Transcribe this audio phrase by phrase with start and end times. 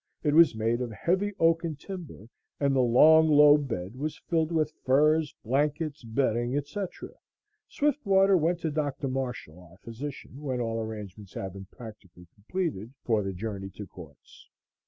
[0.23, 2.27] It was made of heavy oaken timber,
[2.59, 7.09] and the long low bed was filled with furs, blankets, bedding, etc.
[7.67, 9.07] Swiftwater went to Dr.
[9.07, 14.49] Marshall, our physician, when all arrangements had been practically completed for the journey to Quartz.